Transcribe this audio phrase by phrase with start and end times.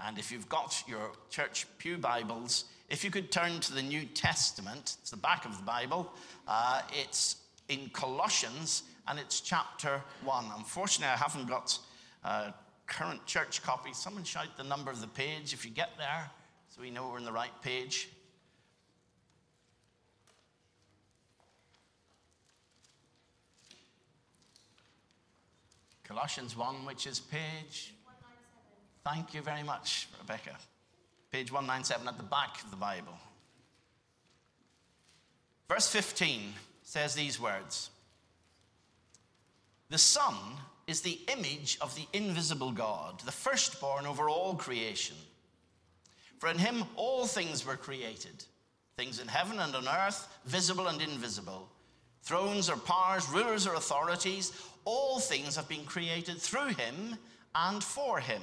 [0.00, 4.04] And if you've got your church Pew Bibles, if you could turn to the New
[4.04, 6.12] Testament, it's the back of the Bible,
[6.46, 7.36] uh, it's
[7.68, 10.44] in Colossians and it's chapter 1.
[10.56, 11.78] Unfortunately, I haven't got
[12.24, 12.54] a
[12.86, 13.92] current church copy.
[13.92, 16.30] Someone shout the number of the page if you get there
[16.68, 18.08] so we know we're in the right page.
[26.04, 27.92] Colossians 1, which is page.
[29.10, 30.54] Thank you very much, Rebecca.
[31.32, 33.14] Page 197 at the back of the Bible.
[35.66, 37.88] Verse 15 says these words
[39.88, 40.34] The Son
[40.86, 45.16] is the image of the invisible God, the firstborn over all creation.
[46.38, 48.44] For in him all things were created
[48.96, 51.68] things in heaven and on earth, visible and invisible,
[52.22, 54.52] thrones or powers, rulers or authorities
[54.84, 57.16] all things have been created through him
[57.54, 58.42] and for him.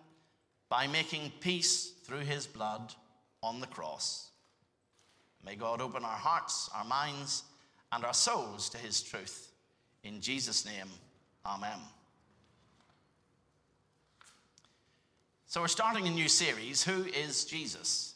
[0.71, 2.93] by making peace through his blood
[3.43, 4.29] on the cross.
[5.45, 7.43] May God open our hearts, our minds,
[7.91, 9.51] and our souls to his truth.
[10.05, 10.87] In Jesus' name,
[11.45, 11.77] amen.
[15.45, 18.15] So, we're starting a new series Who is Jesus?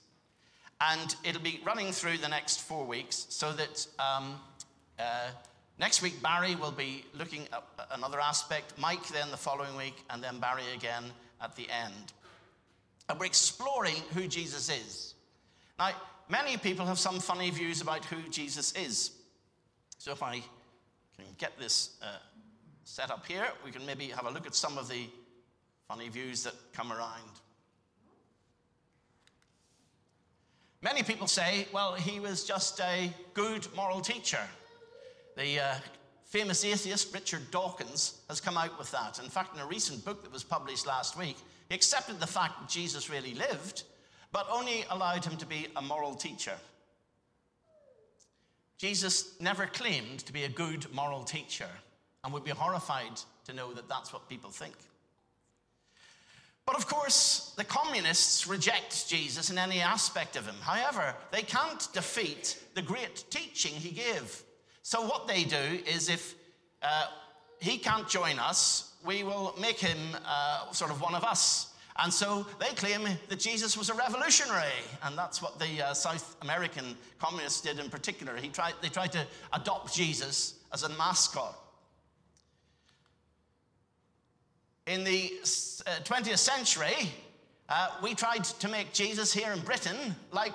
[0.80, 4.40] And it'll be running through the next four weeks so that um,
[4.98, 5.32] uh,
[5.78, 10.24] Next week, Barry will be looking at another aspect, Mike then the following week, and
[10.24, 11.04] then Barry again
[11.42, 12.14] at the end.
[13.08, 15.14] And we're exploring who Jesus is.
[15.78, 15.92] Now,
[16.30, 19.12] many people have some funny views about who Jesus is.
[19.98, 20.42] So if I
[21.16, 22.18] can get this uh,
[22.84, 25.08] set up here, we can maybe have a look at some of the
[25.88, 27.32] funny views that come around.
[30.82, 34.42] Many people say, well, he was just a good moral teacher.
[35.36, 35.76] The uh,
[36.26, 39.20] famous atheist Richard Dawkins has come out with that.
[39.24, 41.38] In fact, in a recent book that was published last week,
[41.70, 43.84] he accepted the fact that Jesus really lived,
[44.32, 46.56] but only allowed him to be a moral teacher.
[48.78, 51.70] Jesus never claimed to be a good moral teacher
[52.24, 54.76] and would be horrified to know that that's what people think.
[56.66, 60.56] But of course, the communists reject Jesus in any aspect of him.
[60.62, 64.42] However, they can't defeat the great teaching he gave.
[64.88, 66.36] So, what they do is if
[66.84, 67.08] uh,
[67.60, 71.74] he can't join us, we will make him uh, sort of one of us.
[71.98, 76.36] And so they claim that Jesus was a revolutionary, and that's what the uh, South
[76.44, 78.36] American communists did in particular.
[78.36, 81.58] He tried, they tried to adopt Jesus as a mascot.
[84.86, 87.10] In the 20th uh, century,
[87.70, 90.54] uh, we tried to make Jesus here in Britain like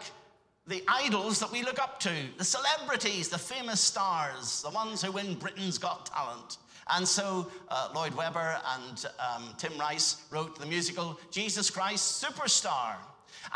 [0.70, 5.10] the idols that we look up to, the celebrities, the famous stars, the ones who
[5.10, 6.58] win Britain's Got Talent.
[6.92, 12.94] And so uh, Lloyd Webber and um, Tim Rice wrote the musical Jesus Christ Superstar.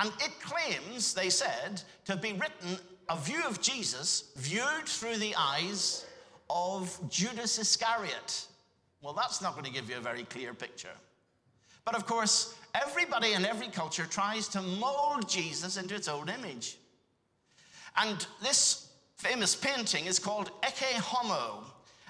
[0.00, 5.34] And it claims, they said, to be written a view of Jesus viewed through the
[5.38, 6.06] eyes
[6.50, 8.46] of Judas Iscariot.
[9.02, 10.96] Well, that's not going to give you a very clear picture.
[11.84, 16.78] But of course, everybody in every culture tries to mold Jesus into its own image.
[17.96, 21.64] And this famous painting is called Ecce Homo,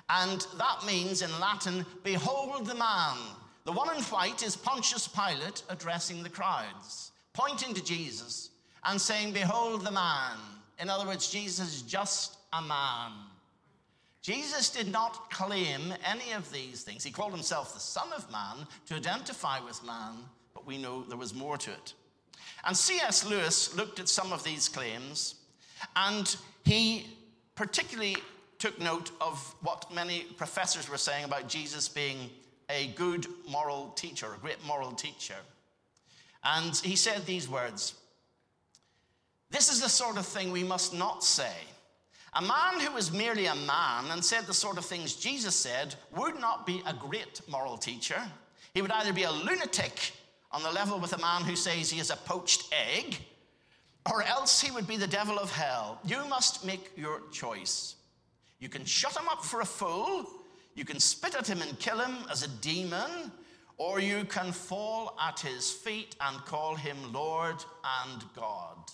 [0.08, 3.16] and that means in Latin, behold the man.
[3.64, 8.50] The one in white is Pontius Pilate addressing the crowds, pointing to Jesus
[8.84, 10.36] and saying, Behold the man.
[10.78, 13.12] In other words, Jesus is just a man.
[14.20, 17.04] Jesus did not claim any of these things.
[17.04, 20.14] He called himself the Son of Man to identify with man,
[20.54, 21.94] but we know there was more to it.
[22.66, 23.26] And C.S.
[23.26, 25.36] Lewis looked at some of these claims
[25.96, 27.06] and he
[27.54, 28.16] particularly
[28.58, 32.30] took note of what many professors were saying about Jesus being
[32.70, 35.34] a good moral teacher, a great moral teacher.
[36.42, 37.94] And he said these words
[39.50, 41.54] This is the sort of thing we must not say.
[42.36, 45.94] A man who was merely a man and said the sort of things Jesus said
[46.16, 48.20] would not be a great moral teacher.
[48.72, 50.12] He would either be a lunatic
[50.50, 53.18] on the level with a man who says he is a poached egg,
[54.10, 56.00] or else he would be the devil of hell.
[56.04, 57.96] You must make your choice.
[58.60, 60.26] You can shut him up for a fool,
[60.74, 63.30] you can spit at him and kill him as a demon,
[63.76, 67.56] or you can fall at his feet and call him Lord
[68.02, 68.90] and God.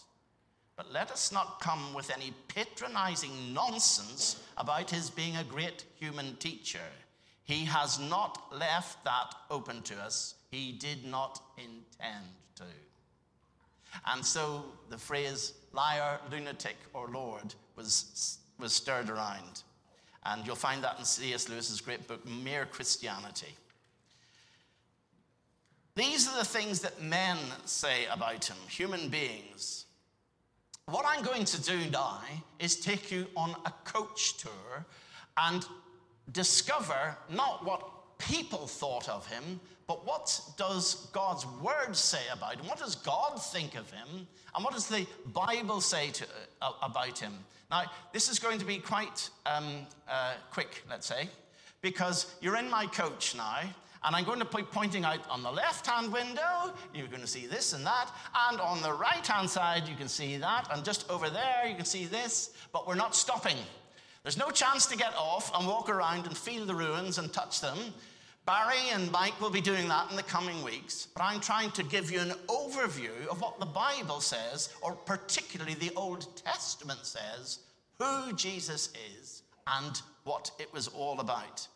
[0.76, 6.36] But let us not come with any patronizing nonsense about his being a great human
[6.36, 6.78] teacher.
[7.44, 12.24] He has not left that open to us, he did not intend
[12.56, 12.64] to.
[14.06, 19.62] And so the phrase liar, lunatic, or Lord was, was stirred around.
[20.24, 21.48] And you'll find that in C.S.
[21.48, 23.54] Lewis's great book, Mere Christianity.
[25.94, 29.86] These are the things that men say about him, human beings.
[30.86, 32.20] What I'm going to do now
[32.58, 34.86] is take you on a coach tour
[35.36, 35.64] and
[36.32, 39.60] discover not what people thought of him,
[39.90, 42.68] but what does God's word say about him?
[42.68, 44.28] What does God think of him?
[44.54, 45.04] And what does the
[45.34, 46.24] Bible say to,
[46.62, 47.32] uh, about him?
[47.72, 51.28] Now, this is going to be quite um, uh, quick, let's say,
[51.82, 53.62] because you're in my coach now,
[54.04, 57.26] and I'm going to be pointing out on the left hand window, you're going to
[57.26, 58.12] see this and that.
[58.48, 60.68] And on the right hand side, you can see that.
[60.72, 62.50] And just over there, you can see this.
[62.72, 63.56] But we're not stopping.
[64.22, 67.60] There's no chance to get off and walk around and feel the ruins and touch
[67.60, 67.76] them.
[68.46, 71.82] Barry and Mike will be doing that in the coming weeks, but I'm trying to
[71.82, 77.60] give you an overview of what the Bible says, or particularly the Old Testament says,
[77.98, 81.68] who Jesus is and what it was all about.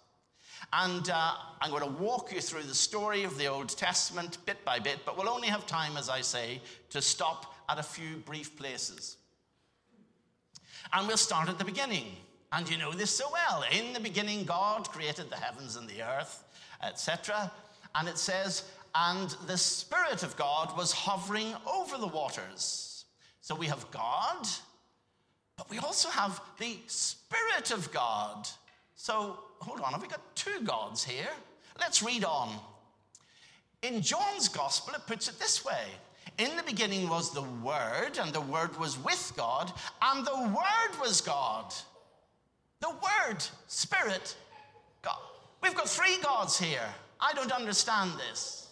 [0.72, 4.64] And uh, I'm going to walk you through the story of the Old Testament bit
[4.64, 6.60] by bit, but we'll only have time, as I say,
[6.90, 9.16] to stop at a few brief places.
[10.92, 12.16] And we'll start at the beginning.
[12.56, 13.64] And you know this so well.
[13.72, 16.44] In the beginning, God created the heavens and the earth,
[16.84, 17.50] etc.
[17.96, 18.62] And it says,
[18.94, 23.06] and the Spirit of God was hovering over the waters.
[23.40, 24.46] So we have God,
[25.56, 28.48] but we also have the Spirit of God.
[28.94, 31.30] So hold on, have we got two gods here?
[31.80, 32.50] Let's read on.
[33.82, 35.86] In John's Gospel, it puts it this way
[36.38, 39.72] In the beginning was the Word, and the Word was with God,
[40.02, 41.74] and the Word was God.
[42.84, 44.36] The Word, Spirit,
[45.00, 45.16] God.
[45.62, 46.86] We've got three gods here.
[47.18, 48.68] I don't understand this.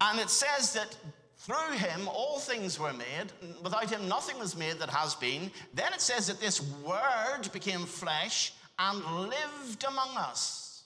[0.00, 0.96] And it says that
[1.36, 3.30] through him all things were made.
[3.62, 5.50] Without him nothing was made that has been.
[5.74, 10.84] Then it says that this Word became flesh and lived among us.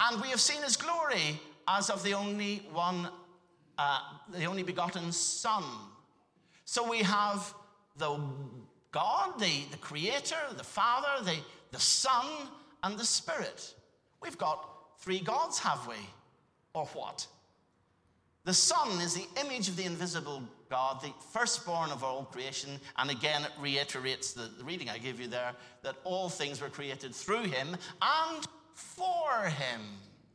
[0.00, 1.38] And we have seen his glory
[1.68, 3.10] as of the only one,
[3.76, 4.00] uh,
[4.32, 5.62] the only begotten Son.
[6.64, 7.52] So we have
[7.98, 8.18] the
[8.94, 11.36] God, the, the Creator, the Father, the,
[11.72, 12.24] the Son,
[12.84, 13.74] and the Spirit.
[14.22, 14.64] We've got
[15.00, 15.96] three gods, have we?
[16.74, 17.26] Or what?
[18.44, 22.70] The Son is the image of the invisible God, the firstborn of all creation.
[22.96, 26.68] And again, it reiterates the, the reading I gave you there that all things were
[26.68, 29.80] created through him and for him.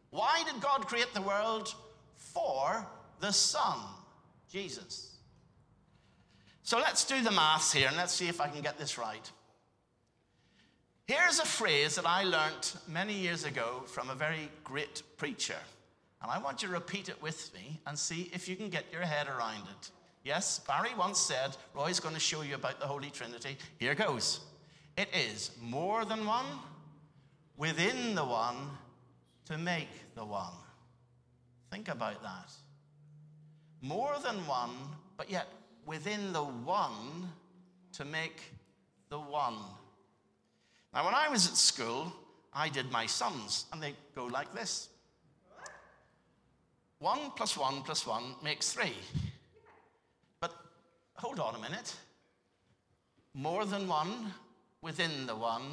[0.10, 1.74] Why did God create the world?
[2.18, 2.86] For
[3.22, 3.78] the Son,
[4.52, 5.19] Jesus.
[6.70, 9.32] So let's do the maths here and let's see if I can get this right.
[11.08, 15.58] Here's a phrase that I learnt many years ago from a very great preacher.
[16.22, 18.86] And I want you to repeat it with me and see if you can get
[18.92, 19.90] your head around it.
[20.24, 23.58] Yes, Barry once said, Roy's going to show you about the Holy Trinity.
[23.80, 24.40] Here goes.
[24.96, 26.46] It is more than one,
[27.58, 28.58] within the one,
[29.46, 30.54] to make the one.
[31.72, 32.52] Think about that.
[33.82, 34.70] More than one,
[35.18, 35.48] but yet
[35.90, 37.28] within the one,
[37.92, 38.44] to make
[39.10, 39.58] the one.
[40.94, 42.14] Now, when I was at school,
[42.54, 44.90] I did my sums, and they go like this
[47.00, 48.94] 1 plus 1 plus 1 makes 3
[50.40, 50.54] But
[51.16, 51.96] hold on a minute.
[53.34, 54.14] More than one
[54.84, 55.64] within the one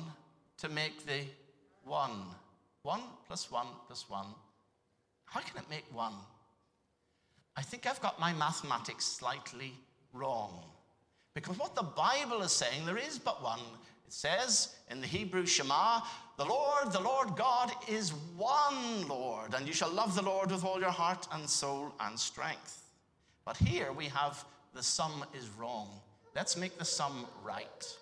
[0.62, 1.20] to make the
[1.84, 2.24] one.
[2.84, 4.28] One plus one plus one.
[5.26, 6.14] How can it make one?
[7.54, 9.74] I think I've got my mathematics slightly
[10.16, 10.62] wrong.
[11.34, 13.60] Because what the Bible is saying, there is but one.
[14.06, 16.00] It says in the Hebrew Shema,
[16.38, 20.64] the Lord, the Lord God is one Lord, and you shall love the Lord with
[20.64, 22.82] all your heart and soul and strength.
[23.44, 24.44] But here we have
[24.74, 25.88] the sum is wrong.
[26.34, 27.96] Let's make the sum right.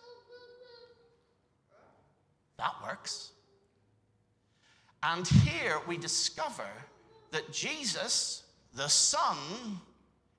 [2.56, 3.30] That works.
[5.02, 6.66] And here we discover
[7.30, 8.44] that Jesus,
[8.74, 9.36] the Son,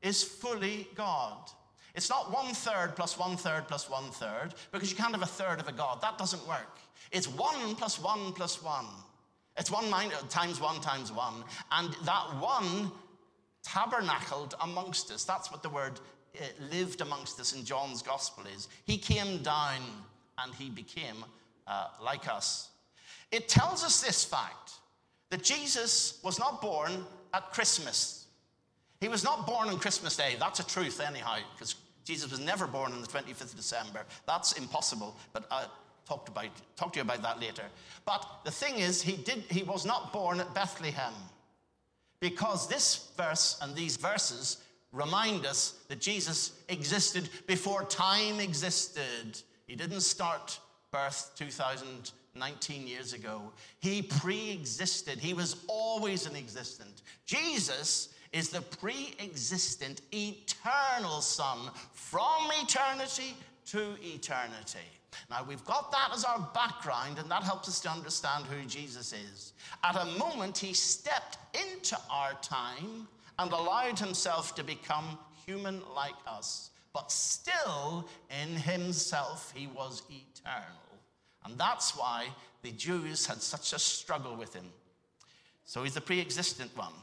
[0.02, 1.50] is fully God.
[1.96, 5.26] It's not one third plus one third plus one third, because you can't have a
[5.26, 6.02] third of a God.
[6.02, 6.80] That doesn't work.
[7.12, 8.86] It's one plus one plus one.
[9.58, 9.90] It's one
[10.30, 11.44] times one times one.
[11.72, 12.92] And that one
[13.64, 15.24] tabernacled amongst us.
[15.24, 16.00] That's what the word
[16.72, 19.80] lived amongst us in John's gospel is he came down
[20.38, 21.24] and he became
[21.66, 22.70] uh, like us.
[23.32, 24.74] It tells us this fact
[25.30, 28.28] that Jesus was not born at Christmas.
[29.00, 30.36] He was not born on Christmas Day.
[30.40, 34.04] That's a truth, anyhow, because Jesus was never born on the 25th of December.
[34.28, 35.66] That's impossible, but I
[36.08, 37.64] talked about, talk to you about that later.
[38.06, 41.14] But the thing is, he, did, he was not born at Bethlehem
[42.20, 44.58] because this verse and these verses
[44.92, 49.42] remind us that Jesus existed before time existed.
[49.68, 50.60] He didn't start
[50.92, 53.52] birth 2019 years ago.
[53.80, 57.02] He pre existed, he was always an existent.
[57.26, 63.36] Jesus is the pre existent, eternal Son from eternity
[63.68, 64.80] to eternity.
[65.30, 69.14] Now, we've got that as our background, and that helps us to understand who Jesus
[69.14, 69.54] is.
[69.84, 73.08] At a moment, he stepped into our time
[73.40, 78.08] and allowed himself to become human like us, but still
[78.44, 80.66] in himself, he was eternal.
[81.44, 82.28] And that's why
[82.64, 84.66] the Jews had such a struggle with him.
[85.66, 86.94] So he's the pre existent one.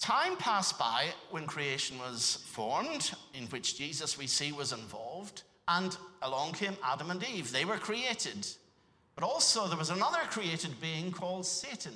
[0.00, 5.96] Time passed by when creation was formed, in which Jesus, we see, was involved, and
[6.22, 7.52] along came Adam and Eve.
[7.52, 8.46] They were created.
[9.14, 11.92] But also, there was another created being called Satan.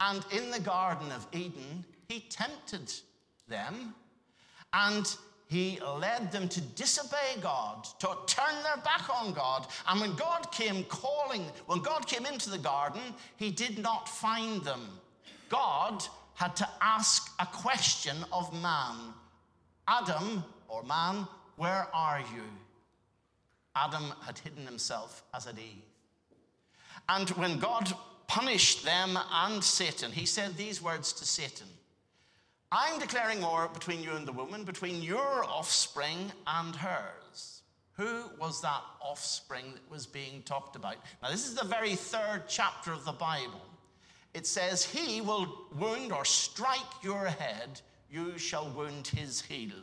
[0.00, 2.92] And in the Garden of Eden, he tempted
[3.46, 3.94] them
[4.72, 9.68] and he led them to disobey God, to turn their back on God.
[9.86, 13.02] And when God came calling, when God came into the garden,
[13.36, 14.80] he did not find them.
[15.48, 16.02] God
[16.42, 18.96] had to ask a question of man
[19.86, 22.42] Adam, or man, where are you?
[23.76, 25.84] Adam had hidden himself as had Eve.
[27.08, 27.92] And when God
[28.26, 31.68] punished them and Satan, he said these words to Satan
[32.72, 37.62] I'm declaring war between you and the woman, between your offspring and hers.
[37.98, 40.96] Who was that offspring that was being talked about?
[41.22, 43.60] Now, this is the very third chapter of the Bible.
[44.34, 49.76] It says, He will wound or strike your head, you shall wound his heel.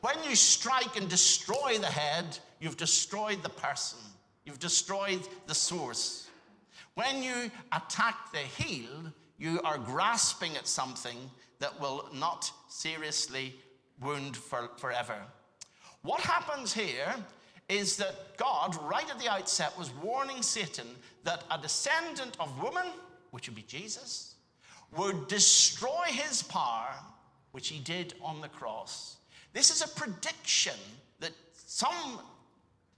[0.00, 3.98] When you strike and destroy the head, you've destroyed the person,
[4.44, 6.28] you've destroyed the source.
[6.94, 11.16] When you attack the heel, you are grasping at something
[11.60, 13.54] that will not seriously
[14.00, 15.16] wound for, forever.
[16.02, 17.14] What happens here
[17.68, 20.86] is that God, right at the outset, was warning Satan
[21.24, 22.86] that a descendant of woman,
[23.30, 24.34] which would be Jesus,
[24.96, 26.94] would destroy his power,
[27.52, 29.16] which he did on the cross.
[29.52, 30.78] This is a prediction
[31.20, 32.20] that some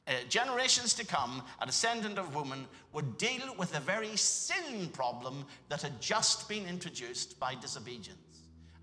[0.07, 5.45] uh, generations to come, a descendant of woman would deal with the very sin problem
[5.69, 8.19] that had just been introduced by disobedience.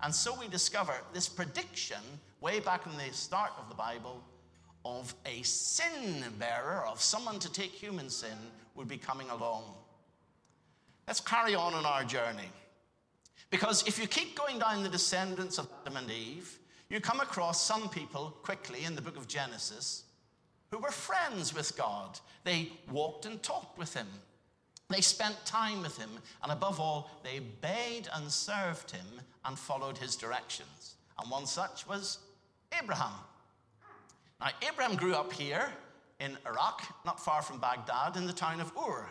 [0.02, 1.98] And so we discover this prediction
[2.40, 4.22] way back in the start of the Bible
[4.84, 8.38] of a sin bearer, of someone to take human sin,
[8.74, 9.64] would be coming along.
[11.08, 12.50] Let's carry on in our journey.
[13.48, 16.58] Because if you keep going down the descendants of Adam and Eve,
[16.90, 20.04] you come across some people quickly in the book of Genesis
[20.70, 22.20] who were friends with God.
[22.44, 24.06] They walked and talked with him.
[24.90, 26.10] They spent time with him,
[26.42, 29.06] and above all, they obeyed and served him
[29.46, 30.96] and followed his directions.
[31.18, 32.18] And one such was
[32.78, 33.12] Abraham.
[34.40, 35.70] Now, Abraham grew up here
[36.20, 39.06] in Iraq, not far from Baghdad, in the town of Ur.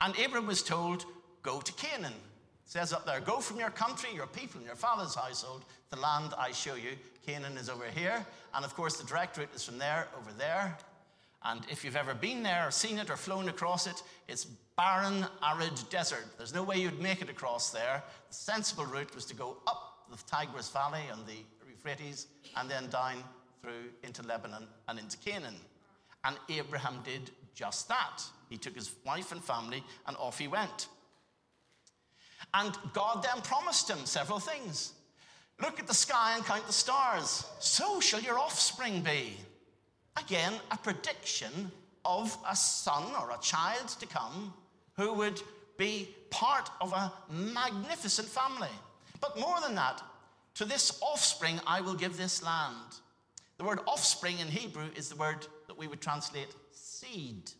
[0.00, 1.04] And Abraham was told,
[1.42, 2.12] Go to Canaan.
[2.12, 5.98] It says up there, Go from your country, your people, and your father's household, the
[5.98, 6.92] land I show you.
[7.26, 8.24] Canaan is over here.
[8.54, 10.76] And of course, the direct route is from there over there.
[11.42, 14.44] And if you've ever been there or seen it or flown across it, it's
[14.76, 16.26] barren, arid desert.
[16.36, 18.02] There's no way you'd make it across there.
[18.28, 21.38] The sensible route was to go up the Tigris Valley and the
[21.68, 22.26] Euphrates
[22.56, 23.22] and then down
[23.62, 25.54] through into Lebanon and into Canaan.
[26.24, 28.22] And Abraham did just that.
[28.48, 30.88] He took his wife and family and off he went.
[32.54, 34.92] And God then promised him several things.
[35.60, 37.44] Look at the sky and count the stars.
[37.58, 39.36] So shall your offspring be.
[40.16, 41.70] Again, a prediction
[42.04, 44.52] of a son or a child to come
[44.96, 45.40] who would
[45.76, 48.68] be part of a magnificent family.
[49.20, 50.02] But more than that,
[50.54, 52.76] to this offspring I will give this land.
[53.58, 57.52] The word offspring in Hebrew is the word that we would translate seed.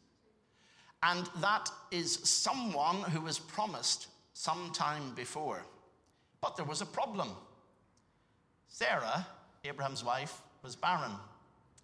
[1.05, 5.63] And that is someone who was promised some time before.
[6.41, 7.29] But there was a problem.
[8.67, 9.25] Sarah,
[9.63, 11.13] Abraham's wife, was barren.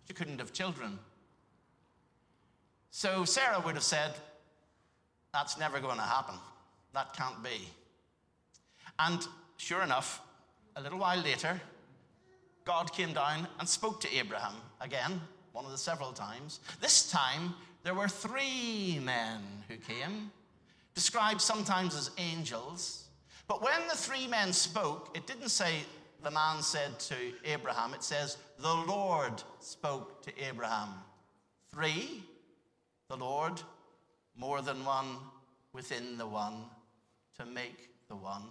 [0.09, 0.99] She couldn't have children.
[2.91, 4.13] So Sarah would have said,
[5.33, 6.35] That's never going to happen.
[6.93, 7.69] That can't be.
[8.99, 9.25] And
[9.59, 10.21] sure enough,
[10.75, 11.61] a little while later,
[12.65, 15.21] God came down and spoke to Abraham again,
[15.57, 16.61] one of the several times.
[16.83, 20.31] This time, there were three men who came.
[20.95, 23.05] described sometimes as angels.
[23.49, 25.77] But when the three men spoke, it didn't say
[26.23, 27.15] the man said to
[27.47, 30.91] Abraham, it says the Lord spoke to Abraham.
[31.73, 32.23] Three,
[33.09, 33.63] the Lord,
[34.37, 35.17] more than one
[35.73, 36.65] within the one
[37.39, 38.45] to make the one.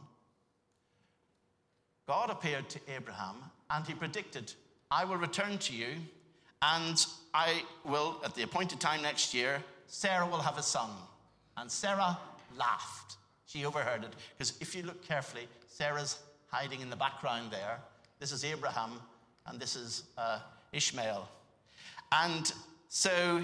[2.07, 3.35] God appeared to Abraham
[3.69, 4.53] and he predicted,
[4.89, 5.97] I will return to you
[6.73, 10.89] and I will, at the appointed time next year, Sarah will have a son.
[11.57, 12.17] And Sarah
[12.57, 13.17] laughed.
[13.45, 14.13] She overheard it.
[14.35, 16.17] Because if you look carefully, Sarah's
[16.47, 17.79] hiding in the background there.
[18.19, 18.99] This is Abraham
[19.45, 20.39] and this is uh,
[20.73, 21.27] Ishmael.
[22.11, 22.51] And
[22.87, 23.41] so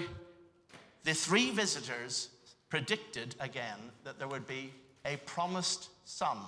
[1.04, 2.30] the three visitors
[2.70, 4.72] predicted again that there would be
[5.04, 6.38] a promised son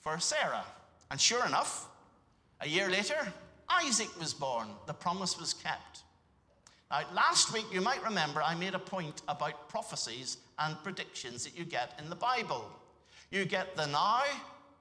[0.00, 0.64] for Sarah.
[1.10, 1.88] And sure enough,
[2.60, 3.32] a year later,
[3.68, 4.68] Isaac was born.
[4.86, 6.02] The promise was kept.
[6.90, 11.58] Now, last week, you might remember I made a point about prophecies and predictions that
[11.58, 12.70] you get in the Bible.
[13.30, 14.22] You get the now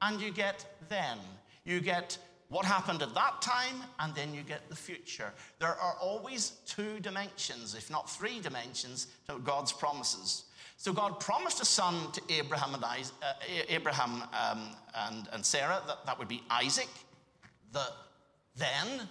[0.02, 1.18] and you get then.
[1.64, 2.18] You get
[2.50, 5.34] what happened at that time, and then you get the future.
[5.60, 10.44] There are always two dimensions, if not three dimensions, to God's promises.
[10.78, 13.34] So God promised a son to Abraham and, Isaac, uh,
[13.68, 15.82] Abraham, um, and, and Sarah.
[15.88, 16.90] That, that would be Isaac,
[17.72, 17.88] the
[18.58, 19.08] then.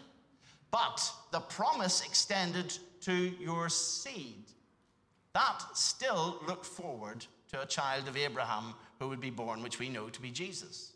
[0.70, 4.44] But the promise extended to your seed.
[5.34, 9.88] That still looked forward to a child of Abraham who would be born, which we
[9.88, 10.92] know to be Jesus.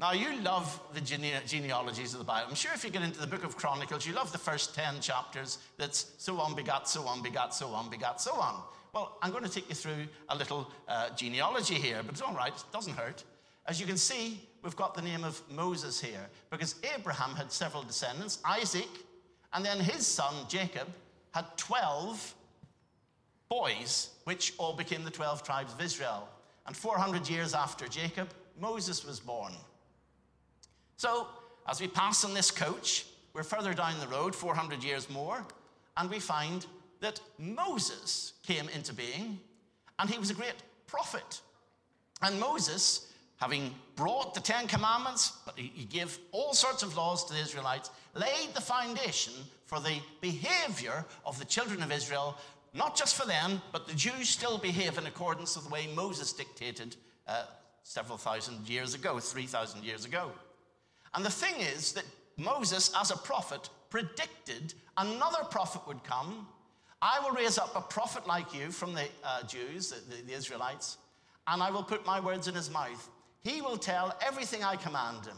[0.00, 2.48] Now, you love the gene- genealogies of the Bible.
[2.48, 5.00] I'm sure if you get into the book of Chronicles, you love the first 10
[5.02, 8.62] chapters that's so on begat, so on begat, so on begat, so on.
[8.94, 12.34] Well, I'm going to take you through a little uh, genealogy here, but it's all
[12.34, 13.24] right, it doesn't hurt.
[13.66, 17.82] As you can see, we've got the name of Moses here because Abraham had several
[17.82, 18.88] descendants, Isaac,
[19.52, 20.88] and then his son Jacob
[21.32, 22.34] had 12
[23.48, 26.28] boys, which all became the 12 tribes of Israel.
[26.66, 28.28] And 400 years after Jacob,
[28.60, 29.52] Moses was born.
[30.96, 31.26] So,
[31.68, 35.44] as we pass on this coach, we're further down the road, 400 years more,
[35.96, 36.66] and we find
[37.00, 39.38] that Moses came into being,
[39.98, 40.54] and he was a great
[40.86, 41.40] prophet.
[42.22, 43.09] And Moses,
[43.40, 47.90] having brought the Ten Commandments, but he gave all sorts of laws to the Israelites,
[48.14, 49.32] laid the foundation
[49.64, 52.36] for the behavior of the children of Israel,
[52.74, 56.32] not just for them, but the Jews still behave in accordance with the way Moses
[56.32, 57.44] dictated uh,
[57.82, 60.30] several thousand years ago, 3,000 years ago.
[61.14, 62.04] And the thing is that
[62.36, 66.46] Moses, as a prophet, predicted another prophet would come.
[67.02, 70.32] I will raise up a prophet like you from the uh, Jews, the, the, the
[70.34, 70.98] Israelites,
[71.46, 73.08] and I will put my words in his mouth.
[73.42, 75.36] He will tell everything I command him,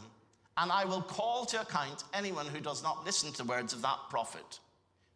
[0.56, 3.82] and I will call to account anyone who does not listen to the words of
[3.82, 4.60] that prophet.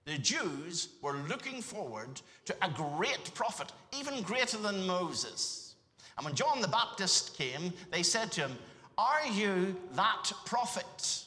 [0.04, 5.74] The Jews were looking forward to a great prophet, even greater than Moses.
[6.16, 8.56] And when John the Baptist came, they said to him,
[8.98, 11.24] are you that prophet?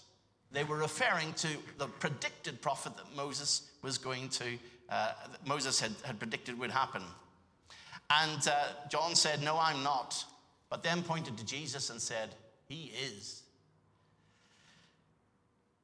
[0.51, 4.45] They were referring to the predicted prophet that Moses was going to,
[4.89, 5.11] uh,
[5.45, 7.03] Moses had, had predicted would happen.
[8.09, 10.25] And uh, John said, No, I'm not.
[10.69, 12.35] But then pointed to Jesus and said,
[12.67, 13.43] He is.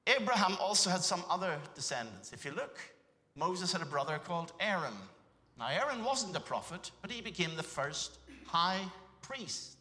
[0.07, 2.31] Abraham also had some other descendants.
[2.31, 2.79] If you look,
[3.35, 4.93] Moses had a brother called Aaron.
[5.57, 8.81] Now, Aaron wasn't a prophet, but he became the first high
[9.21, 9.77] priest.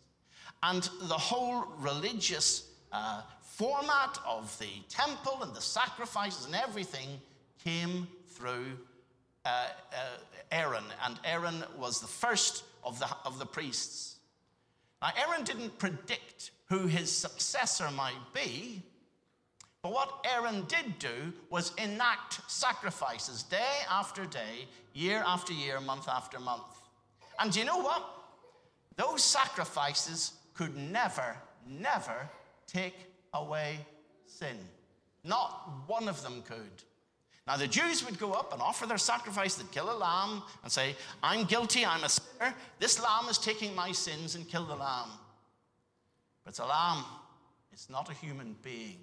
[0.63, 7.21] And the whole religious uh, format of the temple and the sacrifices and everything
[7.63, 8.79] came through
[9.45, 9.49] uh,
[9.93, 9.97] uh,
[10.51, 10.85] Aaron.
[11.05, 14.14] And Aaron was the first of the, of the priests.
[15.05, 18.83] Now, Aaron didn't predict who his successor might be.
[19.83, 26.09] But what Aaron did do was enact sacrifices day after day, year after year, month
[26.09, 26.63] after month.
[27.39, 28.03] And do you know what?
[28.97, 31.37] Those sacrifices could never,
[31.69, 32.31] never
[32.67, 32.97] take
[33.35, 33.81] away
[34.25, 34.57] sin.
[35.23, 36.83] Not one of them could.
[37.47, 40.73] Now, the Jews would go up and offer their sacrifice, they'd kill a lamb and
[40.73, 42.55] say, I'm guilty, I'm a sinner.
[42.79, 45.11] This lamb is taking my sins and kill the lamb.
[46.43, 47.05] But it's a lamb,
[47.73, 48.97] it's not a human being.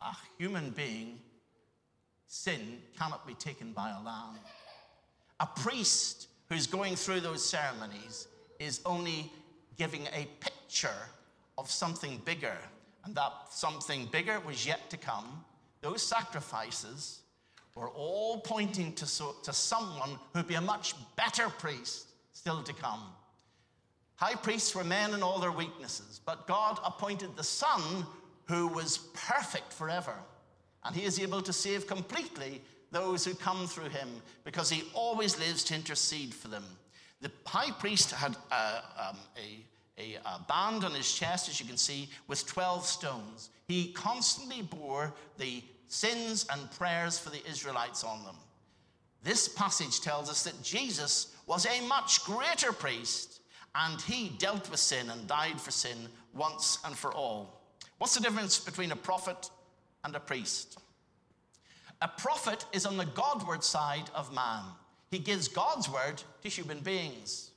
[0.00, 1.18] A human being,
[2.26, 4.38] sin cannot be taken by a lamb.
[5.40, 8.28] A priest who's going through those ceremonies
[8.60, 9.32] is only
[9.76, 10.88] giving a picture
[11.58, 12.56] of something bigger.
[13.04, 15.44] And that something bigger was yet to come.
[15.80, 17.20] Those sacrifices
[17.76, 22.72] were all pointing to, so, to someone who'd be a much better priest still to
[22.72, 23.02] come.
[24.16, 28.06] High priests were men in all their weaknesses, but God appointed the Son
[28.46, 30.14] who was perfect forever.
[30.84, 34.08] And he is able to save completely those who come through him
[34.44, 36.64] because he always lives to intercede for them.
[37.20, 41.66] The high priest had uh, um, a, a, a band on his chest, as you
[41.66, 43.50] can see, with 12 stones.
[43.68, 48.36] He constantly bore the sins and prayers for the Israelites on them.
[49.22, 53.40] This passage tells us that Jesus was a much greater priest
[53.74, 57.60] and he dealt with sin and died for sin once and for all.
[57.98, 59.50] What's the difference between a prophet
[60.04, 60.78] and a priest?
[62.02, 64.62] A prophet is on the Godward side of man.
[65.10, 67.50] He gives God's word to human beings.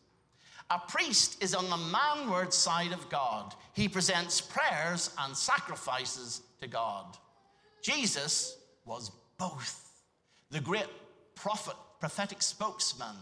[0.69, 3.53] A priest is on the manward side of God.
[3.73, 7.17] He presents prayers and sacrifices to God.
[7.81, 10.03] Jesus was both
[10.51, 10.87] the great
[11.35, 13.15] prophet, prophetic spokesman,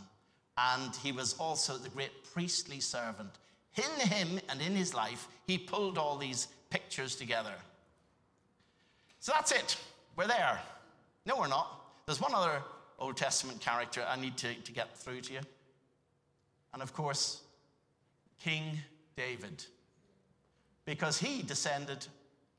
[0.58, 3.30] and he was also the great priestly servant.
[3.76, 7.54] In him and in his life, he pulled all these pictures together.
[9.20, 9.78] So that's it.
[10.15, 10.60] We're there.
[11.26, 11.82] No, we're not.
[12.06, 12.62] There's one other
[12.98, 15.39] Old Testament character I need to, to get through to you.
[16.74, 17.41] And of course,
[18.39, 18.80] King
[19.15, 19.65] David.
[20.86, 22.08] Because he descended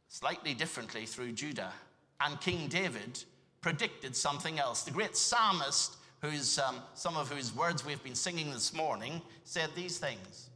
[0.08, 1.72] slightly differently through Judah.
[2.20, 3.22] And King David
[3.60, 4.82] predicted something else.
[4.82, 9.70] The great psalmist, whose, um, some of whose words we've been singing this morning, said
[9.74, 10.48] these things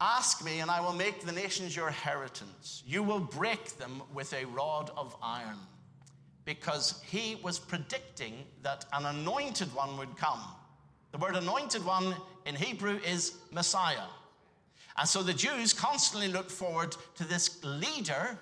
[0.00, 2.82] Ask me, and I will make the nations your inheritance.
[2.86, 5.58] You will break them with a rod of iron.
[6.46, 10.40] Because he was predicting that an anointed one would come.
[11.12, 12.14] The word anointed one
[12.46, 14.08] in Hebrew is Messiah.
[14.96, 18.38] And so the Jews constantly looked forward to this leader,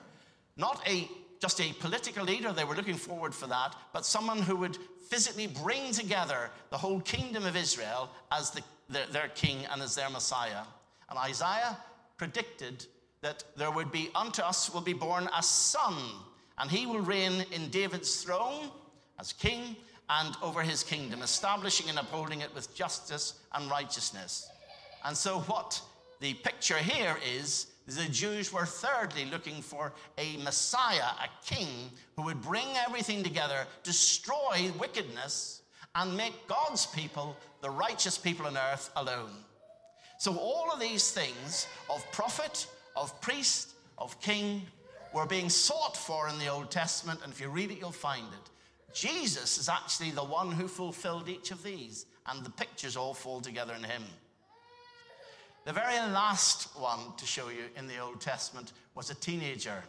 [0.58, 1.08] not a
[1.40, 4.76] just a political leader, they were looking forward for that, but someone who would
[5.08, 9.94] physically bring together the whole kingdom of Israel as the, their, their king and as
[9.94, 10.62] their Messiah.
[11.08, 11.78] And Isaiah
[12.16, 12.86] predicted
[13.20, 15.96] that there would be unto us will be born a son,
[16.58, 18.70] and he will reign in David's throne
[19.18, 19.76] as king
[20.10, 24.48] and over his kingdom, establishing and upholding it with justice and righteousness.
[25.04, 25.80] And so, what
[26.20, 32.22] the picture here is the Jews were thirdly looking for a Messiah, a king, who
[32.22, 35.62] would bring everything together, destroy wickedness,
[35.94, 39.30] and make God's people the righteous people on earth alone.
[40.18, 44.62] So, all of these things of prophet, of priest, of king
[45.12, 48.26] were being sought for in the Old Testament, and if you read it, you'll find
[48.26, 48.50] it.
[48.92, 53.40] Jesus is actually the one who fulfilled each of these, and the pictures all fall
[53.40, 54.02] together in him.
[55.64, 59.82] The very last one to show you in the Old Testament was a teenager.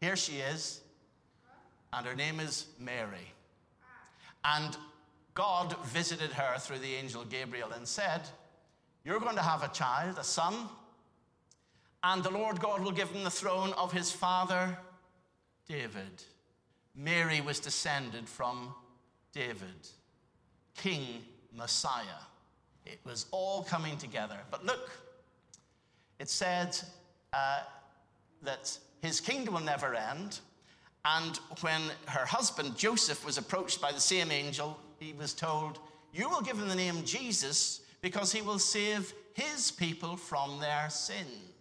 [0.00, 0.80] Here she is,
[1.92, 3.32] and her name is Mary.
[4.44, 4.76] And
[5.34, 8.22] God visited her through the angel Gabriel and said,
[9.04, 10.54] You're going to have a child, a son,
[12.02, 14.76] and the Lord God will give him the throne of his father,
[15.66, 16.22] David.
[16.94, 18.74] Mary was descended from
[19.32, 19.88] David,
[20.76, 22.04] King Messiah.
[22.86, 24.36] It was all coming together.
[24.50, 24.90] But look,
[26.18, 26.78] it said
[27.32, 27.60] uh,
[28.42, 30.40] that his kingdom will never end.
[31.04, 35.78] And when her husband Joseph was approached by the same angel, he was told,
[36.12, 40.88] You will give him the name Jesus because he will save his people from their
[40.88, 41.54] sins.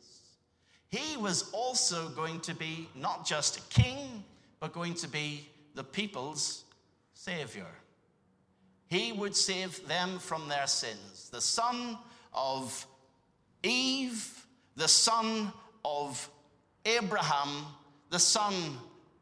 [0.89, 4.23] He was also going to be not just a king,
[4.59, 6.63] but going to be the people's
[7.13, 7.67] savior.
[8.93, 11.29] He would save them from their sins.
[11.31, 11.97] The son
[12.31, 12.85] of
[13.63, 15.51] Eve, the son
[15.83, 16.29] of
[16.85, 17.65] Abraham,
[18.11, 18.53] the son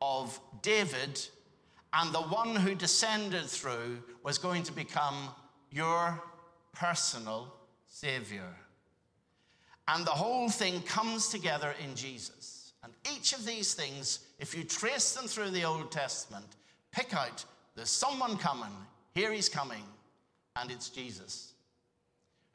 [0.01, 1.25] of David,
[1.93, 5.29] and the one who descended through was going to become
[5.71, 6.21] your
[6.73, 7.53] personal
[7.88, 8.53] Savior.
[9.88, 12.73] And the whole thing comes together in Jesus.
[12.84, 16.57] And each of these things, if you trace them through the Old Testament,
[16.91, 18.75] pick out there's someone coming,
[19.13, 19.84] here he's coming,
[20.56, 21.54] and it's Jesus.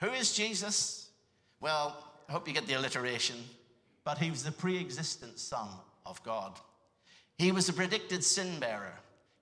[0.00, 1.10] Who is Jesus?
[1.60, 1.96] Well,
[2.28, 3.36] I hope you get the alliteration,
[4.04, 5.68] but he was the pre existent Son
[6.04, 6.58] of God.
[7.38, 8.94] He was the predicted sin bearer.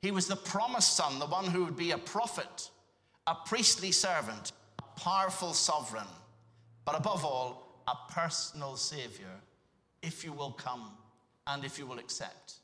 [0.03, 2.71] He was the promised Son, the one who would be a prophet,
[3.27, 6.07] a priestly servant, a powerful sovereign,
[6.85, 9.41] but above all, a personal Savior,
[10.03, 10.91] if you will come
[11.47, 12.55] and if you will accept.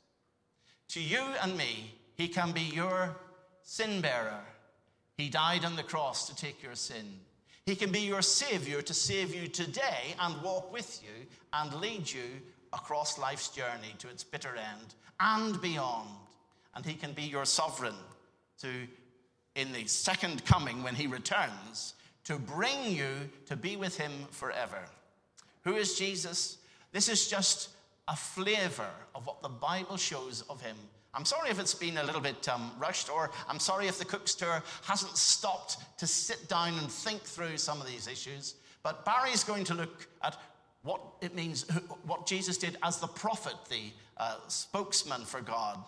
[0.89, 3.15] To you and me, he can be your
[3.63, 4.41] sin bearer.
[5.17, 7.19] He died on the cross to take your sin.
[7.65, 12.11] He can be your Savior to save you today and walk with you and lead
[12.11, 12.23] you
[12.73, 16.09] across life's journey to its bitter end and beyond.
[16.75, 17.95] And He can be your sovereign
[18.61, 18.67] to,
[19.55, 21.93] in the second coming when He returns,
[22.23, 23.09] to bring you
[23.47, 24.79] to be with Him forever.
[25.63, 26.57] Who is Jesus?
[26.91, 27.69] This is just
[28.07, 30.77] a flavor of what the Bible shows of Him
[31.13, 34.05] I'm sorry if it's been a little bit um, rushed, or I'm sorry if the
[34.05, 38.55] Cook's tour hasn't stopped to sit down and think through some of these issues.
[38.81, 40.37] But Barry's going to look at
[40.83, 41.65] what it means,
[42.05, 45.83] what Jesus did as the prophet, the uh, spokesman for God.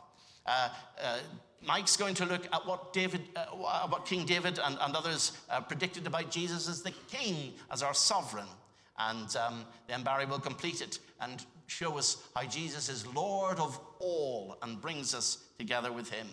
[0.46, 0.70] Uh,
[1.02, 1.20] uh,
[1.66, 3.46] Mike's going to look at what David, uh,
[3.88, 7.94] what King David and, and others uh, predicted about Jesus as the king, as our
[7.94, 8.48] sovereign.
[9.00, 13.80] And um, then Barry will complete it and show us how Jesus is Lord of
[14.00, 16.28] all and brings us together with him.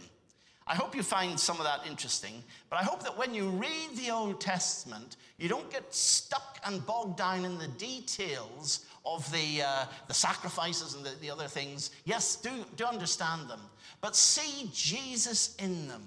[0.67, 3.97] I hope you find some of that interesting, but I hope that when you read
[3.97, 9.63] the Old Testament, you don't get stuck and bogged down in the details of the,
[9.63, 11.91] uh, the sacrifices and the, the other things.
[12.05, 13.61] Yes, do, do understand them,
[14.01, 16.07] but see Jesus in them.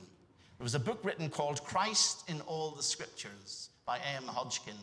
[0.58, 4.24] There was a book written called Christ in All the Scriptures by A.M.
[4.28, 4.76] Hodgkin.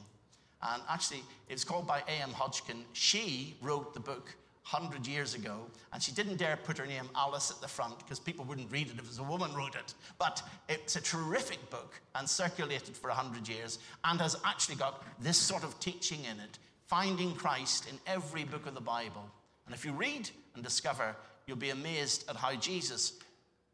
[0.62, 2.30] And actually, it's called by A.M.
[2.30, 2.84] Hodgkin.
[2.92, 4.34] She wrote the book
[4.70, 5.58] 100 years ago,
[5.92, 8.88] and she didn't dare put her name Alice at the front because people wouldn't read
[8.88, 9.94] it if it was a woman wrote it.
[10.18, 15.38] But it's a terrific book and circulated for 100 years and has actually got this
[15.38, 19.24] sort of teaching in it, finding Christ in every book of the Bible.
[19.66, 23.14] And if you read and discover, you'll be amazed at how Jesus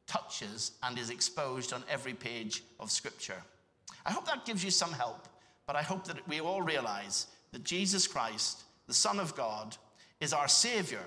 [0.07, 3.43] touches and is exposed on every page of Scripture.
[4.07, 5.27] I hope that gives you some help
[5.67, 9.77] but I hope that we all realize that Jesus Christ, the Son of God,
[10.21, 11.03] is our Savior,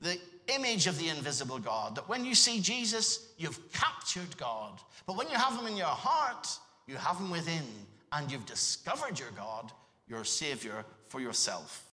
[0.00, 1.96] the image of the invisible God.
[1.96, 4.80] That when you see Jesus, you've captured God.
[5.06, 6.48] But when you have Him in your heart,
[6.86, 7.64] you have Him within,
[8.12, 9.72] and you've discovered your God,
[10.08, 11.84] your Savior, for yourself.